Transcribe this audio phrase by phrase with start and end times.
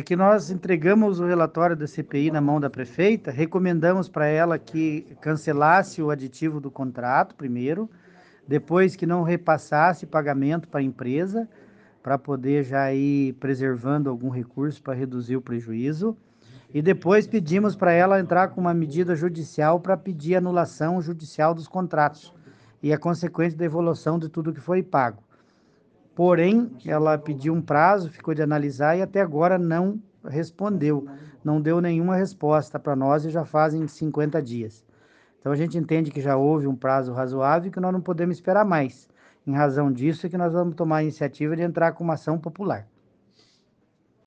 [0.00, 4.58] é que nós entregamos o relatório da CPI na mão da prefeita, recomendamos para ela
[4.58, 7.88] que cancelasse o aditivo do contrato primeiro,
[8.48, 11.46] depois que não repassasse pagamento para a empresa,
[12.02, 16.16] para poder já ir preservando algum recurso para reduzir o prejuízo.
[16.72, 21.68] E depois pedimos para ela entrar com uma medida judicial para pedir anulação judicial dos
[21.68, 22.32] contratos
[22.82, 25.22] e a consequente devolução de tudo que foi pago.
[26.20, 31.06] Porém, ela pediu um prazo, ficou de analisar e até agora não respondeu,
[31.42, 34.84] não deu nenhuma resposta para nós e já fazem 50 dias.
[35.38, 38.36] Então a gente entende que já houve um prazo razoável e que nós não podemos
[38.36, 39.08] esperar mais.
[39.46, 42.38] Em razão disso é que nós vamos tomar a iniciativa de entrar com uma ação
[42.38, 42.86] popular.